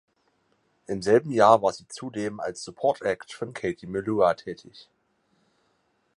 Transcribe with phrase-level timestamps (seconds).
[0.87, 4.89] Im selben Jahr war sie zudem als Support Act von Katie Melua tätig.